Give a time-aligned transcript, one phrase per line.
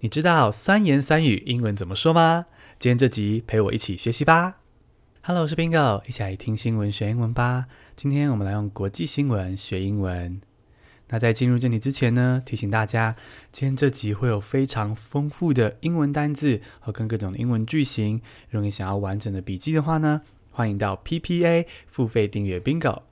[0.00, 2.46] 你知道酸言酸语英文怎么说吗？
[2.78, 4.60] 今天这集陪我一起学习吧。
[5.22, 7.66] Hello，我是 Bingo，一起来听新闻学英文吧。
[7.96, 10.40] 今天我们来用国际新闻学英文。
[11.08, 13.16] 那在进入正题之前呢，提醒大家，
[13.50, 18.22] 今天这集会有非常丰富的英文单字和跟各种的英文句型。
[18.50, 20.22] 如果你想要完整的笔记的话呢，
[20.52, 23.02] 欢迎到 PPA 付费订阅 Bingo。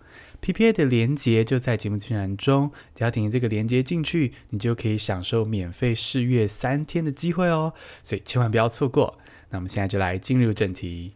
[0.46, 7.74] PPA 的连接就在节目资讯栏中，只要点这个连接进去，你就可以享受免费试阅三天的机会哦，
[8.04, 9.18] 所以千万不要错过。
[9.50, 11.14] 那我们现在就来进入正题。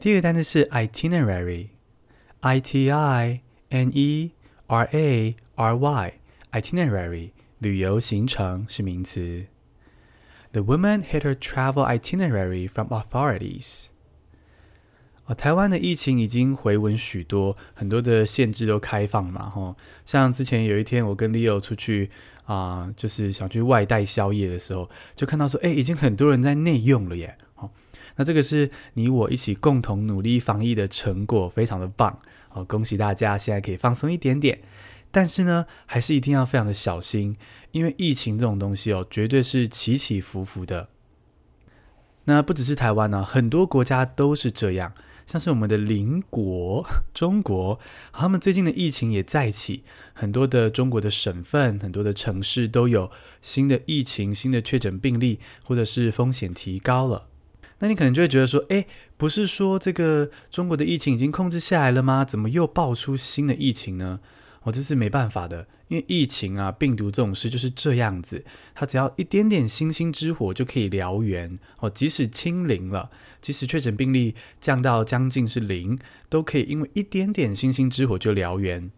[0.00, 1.68] 第一个单词是 itinerary。
[2.44, 4.32] I T I N E
[4.66, 6.14] R A R Y
[6.50, 9.46] itinerary 旅游行程是名词。
[10.50, 13.86] The woman hid her travel itinerary from authorities。
[15.26, 19.76] 啊，台湾的疫情已经回稳许多，很多的限制都开放嘛，吼。
[20.04, 22.10] 像之前有一天我跟 Leo 出去
[22.46, 27.38] 啊、就是想去外带宵夜的时候，就看到说，哎，已经很多人在内用了耶。
[27.54, 27.70] 哦，
[28.16, 32.18] 那这个是你我一起共同努力防疫的成果，非常的棒。
[32.52, 34.60] 好，恭喜大家，现在可以放松一点点。
[35.10, 37.36] 但是呢，还是一定要非常的小心，
[37.70, 40.90] 因为疫情这种东西哦，绝对是起起伏伏的。
[42.24, 44.92] 那不只是台湾呢，很多国家都是这样。
[45.24, 47.78] 像是我们的邻国中国，
[48.12, 57.28] 他们最近的疫情也再起，很多的中国的省份、很多的城市都有新的疫情、新的确诊病例，或者是风险提高了。
[57.82, 62.24] 那你可能就会觉得说，诶，不是说这个中国的疫情已经控制下来了吗？
[62.24, 64.20] 怎么又爆出新的疫情呢？
[64.62, 68.44] 我、哦、这是没办法的，因为疫情啊，病毒这种事就是这样子，
[68.76, 71.90] 它只要一点点星星之火就可以燎原哦。
[71.90, 78.92] 即使清零了，即使确诊病例降到将近是零，都可以因为一点点星星之火就燎原。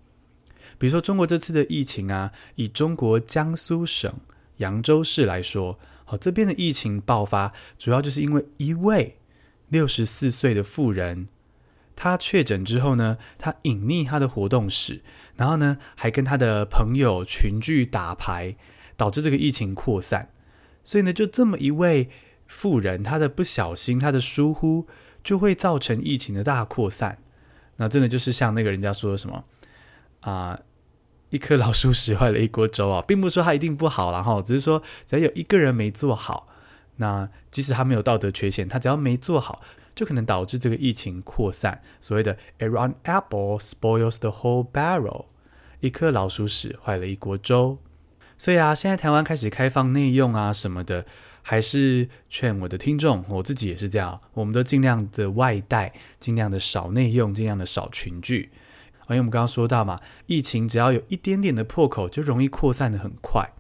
[0.77, 4.13] 比如说中国这次的疫情啊，以中国江苏省
[4.59, 5.79] 扬州市来说。
[6.05, 9.19] 好，这边的疫情爆发主要就是因为一位
[9.69, 11.29] 六十四岁的妇人，
[11.97, 15.03] 她确诊之后呢，她隐匿她的活动史，
[15.37, 18.57] 然后呢，还跟她的朋友群聚打牌，
[18.97, 20.31] 导致这个疫情扩散。
[20.85, 22.11] 所以呢，就这么一位
[22.47, 24.87] 妇人，她的不小心，她的疏忽，
[25.23, 27.19] 就会造成疫情的大扩散。
[27.77, 29.45] 那真的就是像那个人家说的什么
[30.21, 30.61] 啊？
[31.31, 36.49] 一颗老鼠屎坏了一锅粥啊， 并不是说他一定不好啦，然后只是说只要有一个人没做好，
[36.97, 39.61] 那即使他没有道德缺陷，他只要没做好，
[39.95, 41.83] 就可能导致这个疫情扩散。
[42.01, 45.25] 所谓的 a r o n apple spoils the whole barrel"，
[45.81, 47.79] 一颗老鼠屎坏了一锅粥。
[48.39, 51.07] 所以啊，现在台湾开始开放内用啊什么的，
[51.43, 58.51] 还是劝我的听众，我自己也是这样，我们都尽量的外带，尽量的少内用，尽量的少群聚。
[59.09, 63.53] 因为我们刚刚说到嘛，疫情只要有一点点的破口，就容易扩散得很快。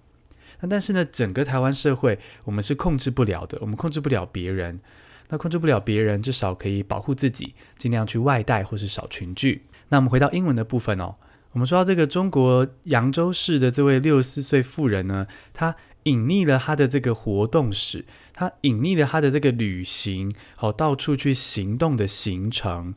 [0.60, 4.80] 那但是呢，整个台湾社会我们是控制不了的，我们控制不了别人。
[5.28, 9.64] 那控制不了别人，至少可以保护自己，尽量去外带或是少群聚。
[9.88, 11.14] 那我们回到英文的部分哦，
[11.52, 22.94] 我们说到这个中国扬州市的这位六十四岁妇人呢，她隐匿了她的这个活动史，她隐匿了她的这个旅行，好，到处去行动的行程。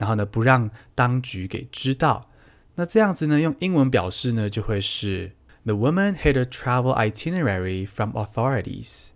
[0.00, 2.30] 然后呢，不让当局给知道。
[2.76, 5.32] 那这样子呢，用英文表示呢，就会是
[5.64, 9.08] The woman hid her travel itinerary from authorities.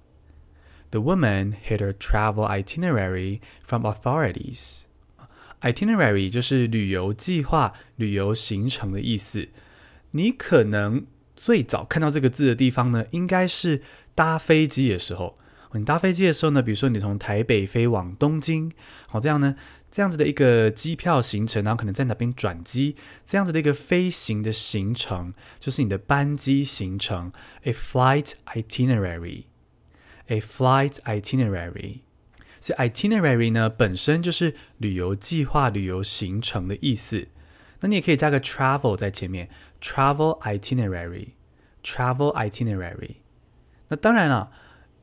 [0.90, 4.82] The woman hid her travel itinerary from authorities.
[5.62, 9.48] Itinerary 就是旅游计划、旅游行程的意思。
[10.10, 13.80] 你可能最早看到这个字的地方呢，应该是
[14.14, 15.38] 搭飞机的时候。
[15.72, 18.70] 你搭飞机的时候呢，比如说你从台北飞往东京，
[19.08, 19.56] 好，这样呢。
[19.94, 27.32] 这样子的一个机票行程，然后可能在哪边转机，这样子的一个飞行的行程，就是你的班机行程
[27.62, 32.00] ，a flight itinerary，a flight itinerary。
[32.60, 37.28] 所以 itinerary 呢，本身就是旅游计划、旅游行程的意思。
[37.78, 39.48] 那你也可以加个 travel 在前面
[39.80, 43.18] ，travel itinerary，travel itinerary。
[43.86, 44.50] 那当然了，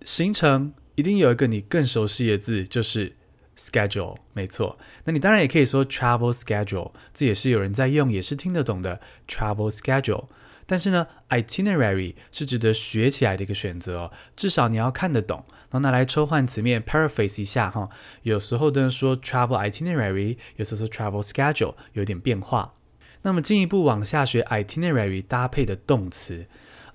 [0.03, 3.15] 行程一定有一个你更熟悉的字，就是。
[3.61, 10.25] Schedule 没错，那你当然也可以说 travel schedule，这也是有人在用，也是听得懂的 travel schedule。
[10.65, 17.89] 但是呢，itinerary 是值得学起来的一个选择哦，至少你要看得懂，然后拿来抽换词面 paraphrase 一下哈。
[18.23, 22.73] 有时候呢说 travel itinerary，有时候说 travel schedule，有点变化。
[23.21, 26.47] 那么进一步往下学 itinerary 搭配的动词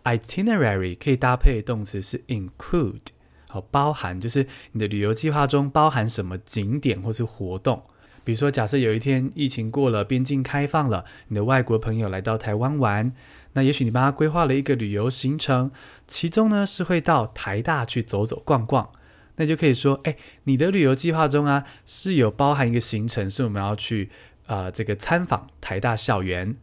[0.02, 3.14] itinerary 可以搭配的动词是 include，
[3.60, 7.82] 包含就是你的旅游计划中包含什么景点或是活动。
[8.24, 13.12] 比如说，假设有一天疫情过了，边境开放了，你的外国朋友来到台湾玩，
[13.52, 15.70] 那也许你帮他规划了一个旅游行程，
[16.08, 18.90] 其中呢是会到台大去走走逛逛，
[19.36, 24.10] 那就可以说，哎，你的旅游计划中啊是有包含一个行程，是我们要去
[24.46, 26.56] 啊、呃、这个参访台大校园，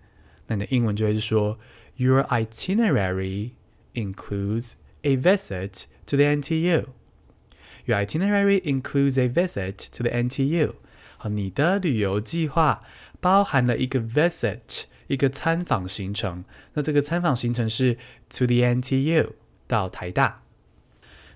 [0.47, 1.57] 那你的英文就会是说
[1.95, 3.51] ，Your itinerary
[3.93, 4.73] includes
[5.03, 6.87] a visit to the NTU.
[7.85, 10.73] Your itinerary includes a visit to the NTU.
[11.29, 12.83] 你的旅游计划
[13.21, 16.43] 包含了一个 visit，一个参访行程。
[16.73, 17.95] 那这个参访行程是
[18.29, 19.31] to the NTU，
[19.67, 20.41] 到台大。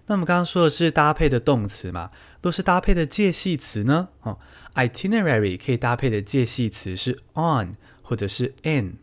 [0.08, 2.12] 那我们刚刚说的是搭配的动词嘛？
[2.40, 4.10] 都是搭配的介系词呢？
[4.22, 4.40] 哦
[4.75, 8.98] ，itinerary 可以搭配的介系词是 on 或者是 in。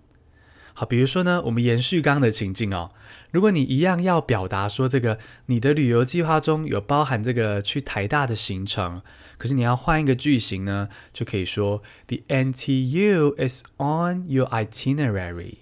[0.77, 2.91] 好，比如说呢，我们延续刚刚的情境哦。
[3.31, 9.01] 如果你一样要表达说这个你的旅游计划中有包含这个去台大的行程，
[9.39, 15.59] 可是你要换一个句型呢，就可以说 The NTU is on your itinerary.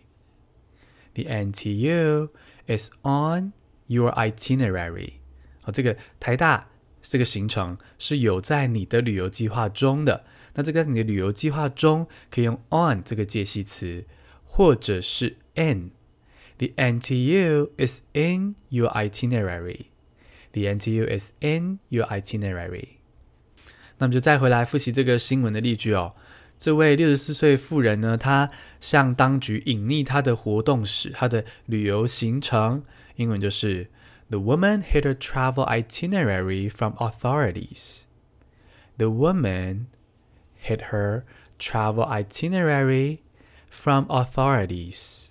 [1.12, 2.30] The NTU
[2.66, 3.52] is on
[3.86, 5.12] your itinerary.
[5.60, 6.68] 好，这个台大
[7.02, 10.24] 这个行程是有在你的旅游计划中的。
[10.54, 14.06] 那这个你的旅游计划中可以用 on 这个介系词。
[14.51, 19.87] 或者是 in，the NTU is in your itinerary.
[20.53, 22.97] The NTU is in your itinerary.
[23.99, 26.15] 那么就再回来复习这个新闻的例句哦。
[26.57, 28.49] 这位六十四岁妇人呢，她
[28.81, 32.83] 向当局隐匿她的活动史，她的旅游行程。
[33.17, 33.89] 英文就是
[34.29, 38.01] The woman hid her travel itinerary from authorities.
[38.97, 39.85] The woman
[40.63, 41.23] hid her
[41.59, 43.19] travel itinerary.
[43.71, 45.27] From authorities。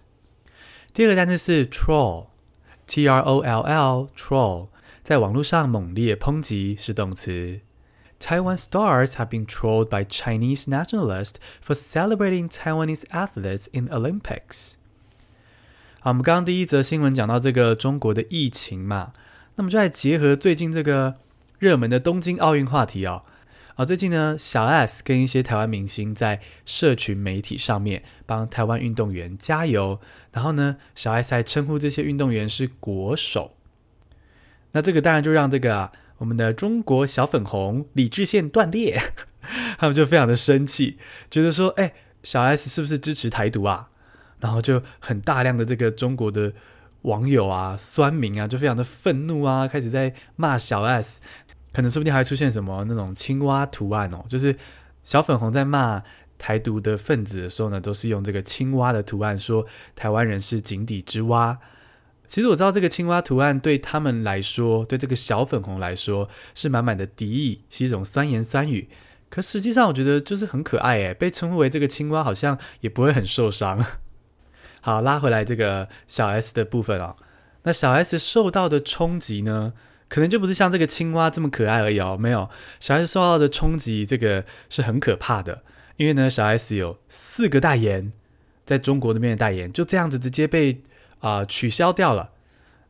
[0.93, 4.69] 第二个单词是 troll，T R O L L，troll，
[5.03, 7.61] 在网络上猛烈抨击是动词。
[8.19, 14.75] Taiwan stars have been trolled by Chinese nationalists for celebrating Taiwanese athletes in Olympics。
[16.01, 19.13] 好，我们刚刚第一则新闻讲到这个中国的疫情嘛，
[19.57, 21.17] 那么就来结合最近这个
[21.59, 23.25] 热门的东京奥运话题哦。
[23.74, 30.02] 好，最近呢，小 S 跟一些台湾明星在社群媒体上面帮台湾运动员加油，
[30.34, 33.56] 然后呢，小 S 还称呼这些运动员是国手。
[34.74, 39.00] 那这个当然就让这个、我们的中国小粉红李智宪断裂，
[39.80, 40.98] 他们就非常的生气，
[41.30, 41.94] 觉得说，哎，
[42.24, 43.88] 小 S 是不是支持台独啊？
[44.42, 46.52] 然后就很大量的这个中国的
[47.04, 51.22] 网友啊、酸民啊，就非常的愤怒啊，开始在骂小 S。
[51.74, 54.56] 可能说不定还出现什么那种青蛙图案哦，就是
[55.04, 56.04] 小粉红在骂
[56.38, 59.66] 台独的分子的时候呢，都是用这个青蛙的图案，说
[59.96, 61.60] 台湾人是井底之蛙。
[62.28, 68.90] 其实我知道这个青蛙图案对他们来说，对这个小粉红来说是满满的敌意，是一种酸言酸语。
[69.30, 73.86] 可实际上我觉得就是很可爱诶，被称呼为这个青蛙，好像也不会很受伤。
[74.82, 77.16] 好，拉回来这个小 S 的部分哦，
[77.64, 79.74] 那小 S 受到的冲击呢？
[80.12, 82.50] 可能就不是像这个青蛙这么可爱而已哦，没有，
[82.82, 85.64] 小 S 受到的冲击，这个是很可怕的。
[85.96, 88.12] 因为呢，小 S 有四个代言，
[88.66, 90.82] 在中国那边的代言，就这样子直接被
[91.20, 92.32] 啊、呃、取消掉了。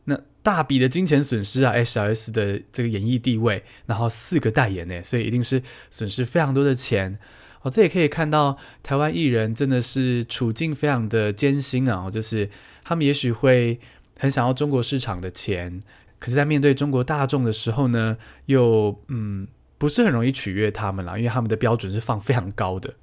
[0.05, 7.19] 那大笔的金钱损失啊，哎，小 S 的 这个演艺地位，然后四个代言呢，所以一定是损失非常多的钱。
[7.61, 12.49] 哦，这也可以看到台湾艺人真的是处境非常的艰辛啊，就是
[12.83, 13.79] 他们也许会
[14.17, 15.79] 很想要中国市场的钱。
[16.21, 19.47] 可是，在面对中国大众的时候呢，又嗯
[19.79, 22.93] 不是很容易取悦他们啦，因为他们的标准是放非常高的。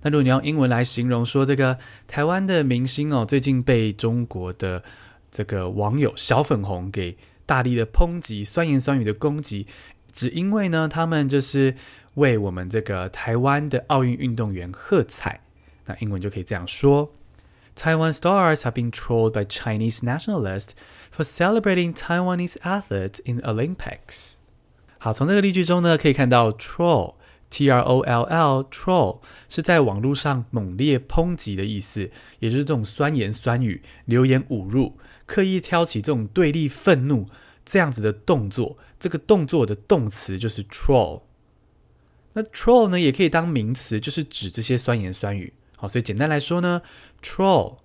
[0.00, 4.82] 那如果你用英文来形容说这个台湾的明星哦，最近被中国的
[5.30, 9.66] 这个网友小粉红给大力的抨击、酸言酸语的攻击，
[10.10, 11.74] 只因为呢，他们就是
[12.14, 15.42] 为我们这个台湾的奥运运动员喝彩，
[15.84, 17.12] 那英文就可以这样说。
[17.76, 20.70] Taiwan stars have been trolled by Chinese nationalists
[21.14, 24.34] for celebrating Taiwanese athletes in Olympics。
[24.98, 32.10] 好，从这个例句中呢，可以看到 troll，T R O L L，troll 是在网络上猛烈抨击的意思，
[32.40, 37.28] 也就是这种酸言酸语、流言侮辱、刻意挑起这种对立、愤怒
[37.64, 38.76] 这样子的动作。
[38.98, 41.22] 这个动作的动词就是 troll。
[42.32, 45.54] 那 troll 呢，也可以当名词，就是指这些酸言酸语。
[45.76, 46.82] 好，所以简单来说呢
[47.22, 47.76] ，troll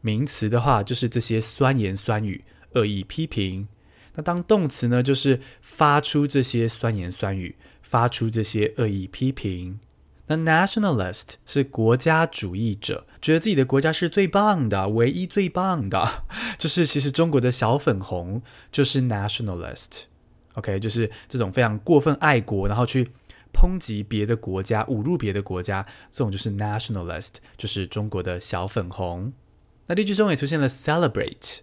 [0.00, 2.42] 名词的话就是这些酸言酸语、
[2.74, 3.68] 恶意批评。
[4.14, 9.80] 那当动词呢，就是发出这些酸言酸语、发出这些恶意批评。
[10.26, 16.24] 那 nationalist 是国家主义者，觉得自己的国家是最棒的，唯一最棒的。
[16.56, 23.10] 就是其实中国的小粉红就是 nationalist，OK，、就是这种非常过分爱国，然后去
[23.52, 29.32] 抨击别的国家、侮辱别的国家，这种就是 nationalist，就是中国的小粉红。
[29.88, 31.58] 那例句中也出现了 celebrate，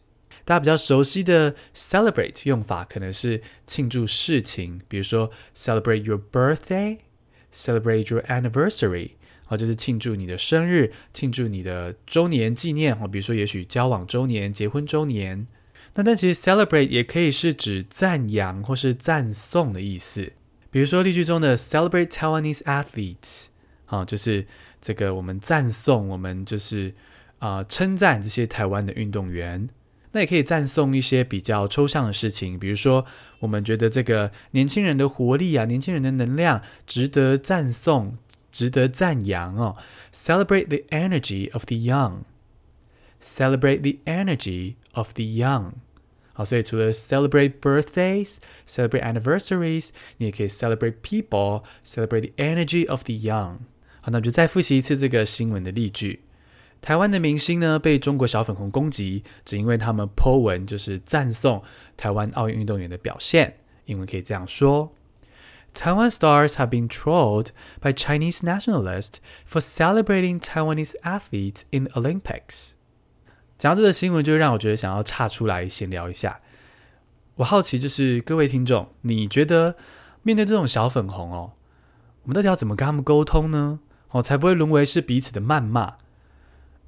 [0.50, 6.98] 大家比较熟悉的 celebrate 用法可能是庆祝事情，比如说 celebrate your birthday。
[7.54, 9.12] Celebrate your anniversary，
[9.46, 15.46] 好，就是庆祝你的生日，庆祝你的周年纪念，哈，比如说也许交往周年、结婚周年。
[15.94, 20.34] 那但其实 celebrate 也可以是指赞扬或是赞颂的意思。
[20.72, 23.46] 比如说例句中的 celebrate Taiwanese athletes，
[23.86, 24.48] 好，就是
[24.82, 26.96] 这个我们赞颂，我们就是
[27.38, 29.70] 啊、称赞这些台湾的运动员。
[30.12, 33.06] 那也可以赞颂一些比较抽象的事情，比如说，
[33.40, 38.18] 我们觉得这个年轻人的活力啊，年轻人的能量值得赞颂，
[38.52, 39.78] 值得赞扬哦。
[40.14, 42.22] Celebrate the energy of the young.
[43.22, 45.74] Celebrate the energy of the young.
[46.34, 48.38] 好，所以除了 celebrate birthdays,
[48.68, 53.58] celebrate anniversaries，你也可以 celebrate people, celebrate the energy of the young。
[54.02, 56.22] 好，那我们就再复习一次这个新闻的例句。
[56.82, 61.62] 台湾的明星呢，被中国小粉红攻击，只因为他们 po 文就是赞颂
[61.98, 63.58] 台湾奥运运动员的表现。
[63.86, 64.94] 英文可以这样说
[65.74, 67.48] ：Taiwan stars have been trolled
[67.82, 69.16] by Chinese nationalists
[69.48, 72.72] for celebrating Taiwanese athletes in the Olympics。
[73.58, 76.40] 讲到这个新闻，就让我觉得想要岔出来闲聊一下。
[77.36, 79.76] 我好奇，就是各位听众，你觉得
[80.24, 81.54] 面对这种小粉红哦，
[82.24, 83.82] 我们到底要怎么跟他们沟通呢？
[84.12, 85.96] 哦，才不会沦为是彼此的谩骂。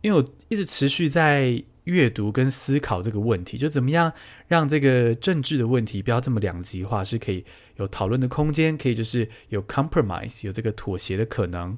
[0.02, 4.14] 因为我一直持续在阅读跟思考这个问题，就怎么样
[4.48, 7.44] 让这个政治的问题不要这么两极化，是可以
[7.78, 11.78] 有讨论的空间，可以就是有 compromise，有这个妥协的可能。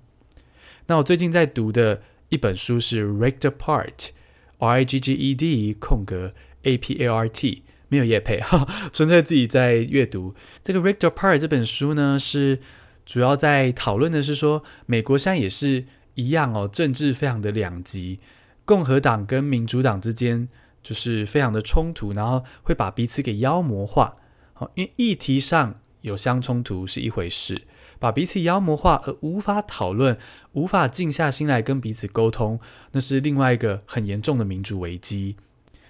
[0.88, 10.36] 那我最近在读的一本书是 Rigged Apart，R I G G E D 空格 A P A R T，没有业配哈，纯粹自己在阅读。
[10.62, 12.60] 这个 Rigged Apart 这本书呢，是
[13.06, 15.86] 主要在讨论的是说，美国现在也是。
[16.16, 18.20] 一样哦，政治非常的两极，
[18.66, 20.48] 共和党跟民主党之间
[20.82, 24.18] 就是非常的冲突，然后会把彼此给妖魔化。
[24.54, 27.64] 好，因为议题上有相冲突是一回事，
[27.98, 30.18] 把彼此妖魔化而无法讨论、
[30.52, 32.60] 无法静下心来跟彼此沟通，
[32.92, 35.38] 那是另外一个很严重的民主危机。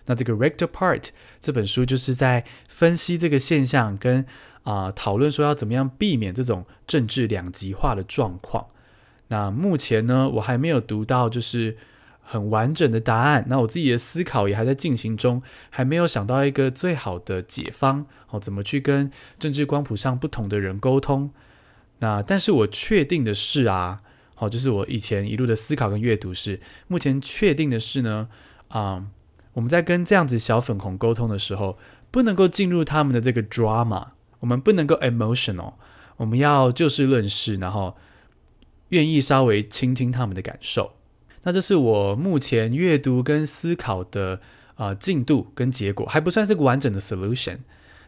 [0.05, 0.99] 那这个《Rigged Apart》
[1.39, 4.25] 这本书就是在分析这个现象，跟
[4.63, 8.67] 啊讨论说要怎么样避免这种政治两极化的状况。
[9.33, 11.75] 那目前呢，我还没有读到就是
[12.21, 13.43] 很完整的答案。
[13.47, 18.05] 那我自己的思考也还在进行中，还没有想到一个最好的解方。
[18.29, 21.31] 哦，怎么去跟政治光谱上不同的人沟通？
[21.97, 24.01] 那但是我确定的是啊，
[24.35, 28.27] 好，就是我以前一路的思考跟阅读是，目前确定的是呢，
[28.67, 29.07] 啊、
[29.53, 31.79] 我们在跟这样子小粉红沟通的时候，
[32.11, 34.09] 不能够进入他们的这个 drama，
[34.41, 35.73] 我们不能够 emotional，
[36.17, 37.95] 我们要就事论事，然后。
[38.89, 40.93] 愿意稍微倾听他们的感受，
[41.43, 44.41] 那这是我目前阅读跟思考的
[44.75, 47.59] 啊、呃、进度跟结果，还不算是个完整的 solution。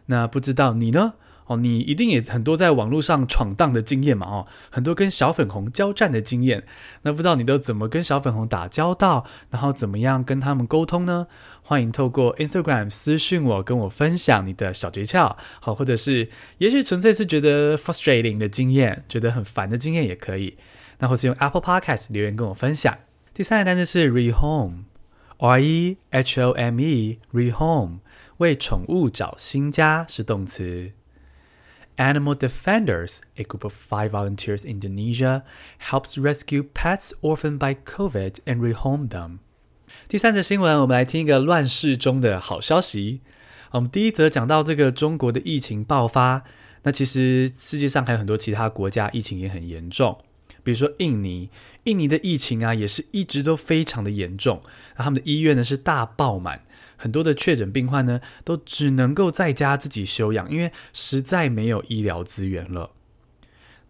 [0.08, 1.15] 那不知道你呢？
[1.48, 4.25] 哦，你一定也很多在网络上闯荡的经验嘛？
[4.28, 6.66] 哦，很多跟小粉红交战的经验。
[7.04, 11.28] 那不知道你都怎么跟小粉红打交道，然后怎么样跟他们沟通呢？
[11.62, 15.36] 欢迎透过 Instagram 私讯我，跟我分享你的小诀窍。
[15.60, 20.58] 好，或者是也许纯粹是觉得 frustrating 的经验，觉得很烦的经验也可以。
[21.00, 22.98] 那或是用 Apple Podcast 留言跟我分享。
[23.34, 28.00] 第三个单词是 rehome，R E H O M E，rehome
[28.38, 30.94] 为宠物找新家是动词。
[31.98, 35.44] Animal Defenders, a group of five volunteers in Indonesia,
[35.80, 39.40] helps rescue pets orphaned by COVID and rehome them.
[40.08, 43.22] 第三则新闻，我们来听一个乱世中的好消息。
[43.72, 46.44] 我们第一则讲到这个中国的疫情爆发，
[46.84, 50.18] 那其实世界上还有很多其他国家疫情也很严重。
[50.64, 51.50] 比如说印尼，
[51.84, 54.64] 印尼的疫情啊，也是一直都非常的严重。
[54.98, 56.66] 那他们的医院呢是大爆满，
[56.98, 62.92] 很多的确诊病患呢都只能够在家自己休养，因为实在没有医疗资源了。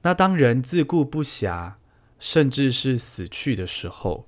[0.02, 1.74] 那当人自顾不暇，
[2.20, 4.28] 甚至是死去的时候，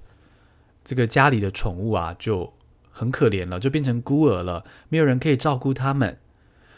[0.83, 2.53] 这个家里的宠物啊就
[2.89, 6.19] 很可怜了，就变成孤儿了，没有人可以照顾他们。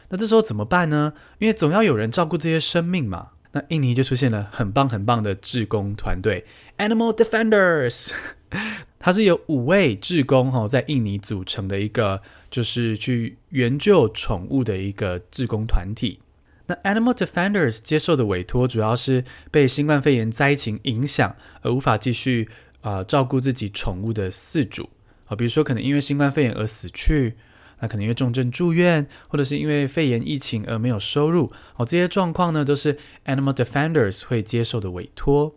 [0.10, 1.14] 那这时候怎么办呢？
[1.38, 3.30] 因为总要有人照顾这些生命嘛。
[3.52, 6.46] 那印尼就出现了很棒很棒的志工团队
[6.78, 8.12] ，Animal Defenders，
[9.00, 16.20] 它是由五位志工哈在印尼组成的一个，就是去援救宠物的一个志工团体。
[16.68, 22.48] 那 Animal Defenders 接受的委托主要是被新冠肺炎灾情影响而无法继续
[22.82, 24.90] 啊、照顾自己宠物的饲主
[25.26, 27.36] 啊，比如说可能因为新冠肺炎而死去，
[27.80, 35.56] 那可能因为重症住院，或者是因为肺炎疫情而没有收入，哦，这些状况呢都是 Animal Defenders 会接受的委托。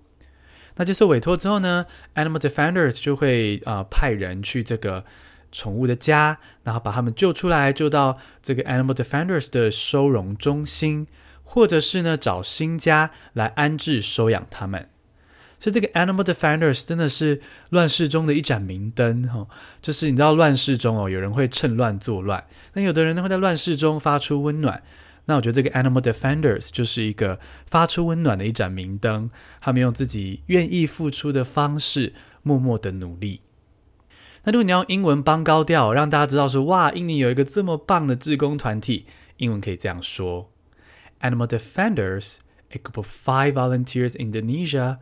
[0.77, 5.05] 那接受委托之后呢，Animal Defenders 就会啊、派人去这个
[5.51, 11.07] 宠物的家，然后把他们救出来，救到这个 Animal Defenders 的收容中心，
[11.45, 14.89] 或者是呢找新家来安置收养他们。
[15.59, 19.47] 所以这个 Animal Defenders 真的是乱世中的一盏明灯哈、
[19.81, 24.83] 就是你知道乱世中哦，有人会趁乱作乱，那有的人呢会在乱世中发出温暖。
[25.27, 32.13] 那我觉得这个 Animal Defenders 就是一个发出温暖的一盏明灯，他们用自己愿意付出的方式，
[32.43, 33.43] 默默的努力。
[34.45, 40.51] 那如果你要用英文帮高调，让大家知道说哇，印尼有一个这么棒的志工团体，英文可以这样说
[41.21, 42.39] ：Animal Defenders,
[42.71, 44.99] a group of five volunteers in Indonesia,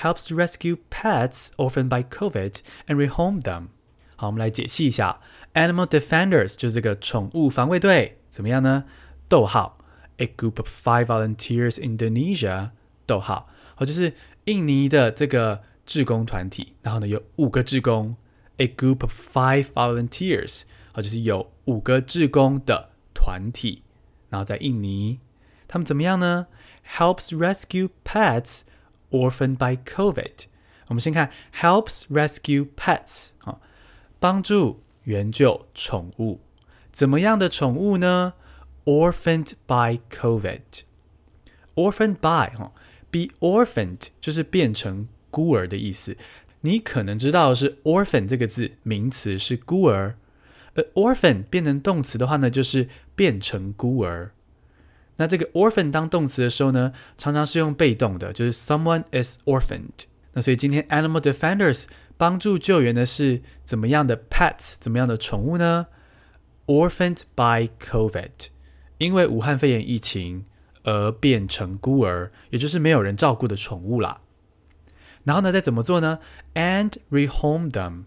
[0.00, 3.70] helps rescue pets orphaned by COVID and rehome them。
[4.14, 5.18] 好，我们来解析一下
[5.54, 8.84] ，Animal Defenders 就是这个宠物防卫队，怎么样呢？
[9.28, 9.78] 逗号
[10.18, 12.70] ，a group of five volunteers in Indonesia，
[13.06, 14.14] 逗号，好，就是
[14.44, 18.16] 印尼的这个志工团体，然后呢有五个志工。
[18.58, 20.62] A group of five volunteers，
[20.92, 23.82] 好，就是有五个志工的团体，
[24.28, 25.18] 然后在印尼，
[25.66, 26.46] 他们怎么样呢
[26.88, 28.60] ？Helps rescue pets
[29.10, 30.44] orphaned by COVID。
[30.86, 33.58] 我们先看 helps rescue pets，啊，
[34.20, 36.38] 帮助援救宠物，
[36.92, 38.34] 怎么样的宠物呢
[38.84, 40.60] ？Orphaned by COVID。
[41.74, 42.72] Orphaned by，哈
[43.10, 46.16] ，be orphaned 就是变成孤儿的意思。
[46.60, 50.16] 你可能知道是 orphan 这个字，名词是孤儿，
[50.74, 54.32] 而 orphan 变成动词的话呢，就是变成孤儿。
[55.16, 60.06] 那这个 orphan 当动词的时候呢，常常是用被动的，就是 someone is orphaned。
[60.32, 61.84] 那所以今天 Animal Defenders
[62.16, 65.88] 帮助救援的是怎么样的 pets，怎么样的宠物呢
[66.66, 68.48] ？Orphaned by COVID，
[69.04, 70.46] 因为武汉肺炎疫情
[70.84, 74.22] 而变成孤儿，也就是没有人照顾的宠物啦。
[75.24, 76.18] 然后呢，再怎么做呢
[76.54, 78.04] ？And rehome them，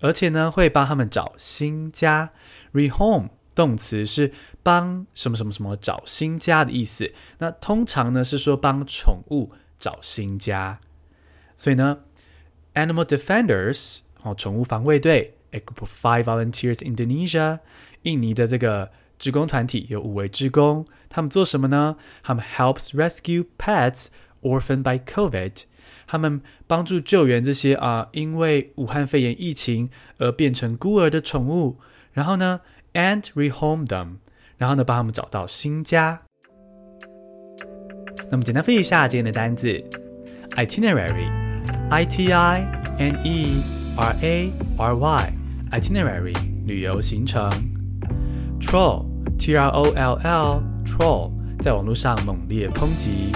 [0.00, 2.32] 而且呢，会帮他们找新家。
[2.72, 7.12] Rehome 动词是帮什么什么什么找新家的意思。
[7.38, 10.80] 那通常呢是说帮宠物找新家。
[11.56, 12.00] 所以呢
[12.74, 17.60] ，Animal Defenders 哦，宠物防卫队，a group of five volunteers in Indonesia，
[18.02, 18.90] 印尼的这个
[19.22, 21.94] 职工团体有五位职工，他们做什么呢？
[22.24, 24.06] 他们 helps rescue pets
[24.42, 25.62] orphaned by COVID。
[26.08, 31.78] 他们帮助救援这些啊，因为武汉肺炎疫情而变成孤儿的宠物，
[32.12, 32.62] 然后呢
[32.94, 34.16] ，and rehome them，
[34.56, 36.22] 然后呢，帮他们找到新家。
[38.28, 39.68] 那么简单复习一下今天的单字
[40.56, 42.66] ：itinerary，i t i
[42.98, 43.62] n e
[43.96, 46.34] r a r y，itinerary
[46.66, 47.48] 旅游行程
[48.60, 49.11] ，troll。
[49.42, 53.32] T R O L L troll 在网络上猛烈抨击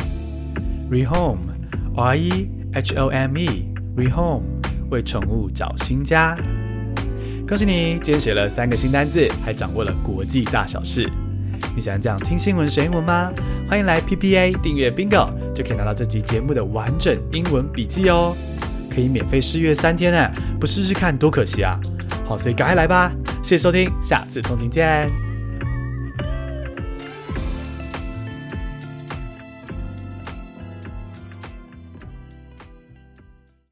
[0.89, 4.43] ；rehome，r e H O M E rehome
[4.89, 6.39] 为宠物找新家。
[7.49, 11.11] 恭喜你，今天学了三个新单字，还掌握了国际大小事。
[11.75, 13.33] 你喜欢这样听新闻学英文吗？
[13.69, 18.37] 欢迎来 PPA 订阅 Bingo，就可以拿到这集节目的完整英文笔记哦。
[18.89, 21.77] 可以免费试阅三天呢，不试试看多可惜啊！
[22.25, 23.11] 好，所以赶快来吧。
[23.43, 25.26] 谢谢收听，下次通勤见。